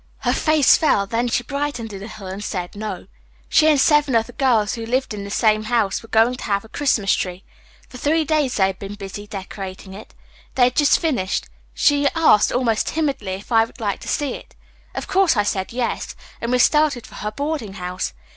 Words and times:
Her 0.21 0.33
face 0.33 0.77
fell, 0.77 1.05
then 1.05 1.27
she 1.27 1.43
brightened 1.43 1.93
a 1.93 1.99
little 1.99 2.25
and 2.25 2.43
said, 2.43 2.75
'No.' 2.75 3.05
She 3.47 3.67
and 3.67 3.79
seven 3.79 4.15
other 4.15 4.33
girls 4.33 4.73
who 4.73 4.83
lived 4.83 5.13
in 5.13 5.23
the 5.23 5.29
same 5.29 5.65
house 5.65 6.01
were 6.01 6.09
going 6.09 6.37
to 6.37 6.43
have 6.45 6.65
a 6.65 6.69
Christmas 6.69 7.13
tree. 7.13 7.43
For 7.87 7.99
three 7.99 8.25
days 8.25 8.55
they 8.55 8.65
had 8.65 8.79
been 8.79 8.95
busy 8.95 9.27
decorating 9.27 9.93
it. 9.93 10.15
They 10.55 10.63
had 10.63 10.75
just 10.75 10.97
finished. 10.97 11.49
She 11.75 12.07
asked, 12.15 12.51
almost 12.51 12.87
timidly, 12.87 13.33
if 13.33 13.51
I 13.51 13.63
would 13.63 13.79
like 13.79 13.99
to 13.99 14.07
see 14.07 14.33
it. 14.33 14.55
Of 14.95 15.07
course 15.07 15.37
I 15.37 15.43
said 15.43 15.71
'Yes,' 15.71 16.15
and 16.41 16.51
we 16.51 16.57
started 16.57 17.05
for 17.05 17.13
her 17.21 17.29
boarding 17.29 17.73
house. 17.73 18.13